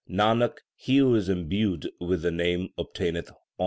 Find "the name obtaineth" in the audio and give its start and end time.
2.23-3.29